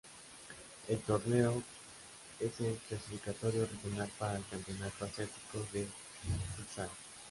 [0.87, 1.61] El torneo
[2.39, 5.85] es el clasificatorio regional para el Campeonato Asiático de
[6.57, 6.89] Futsal.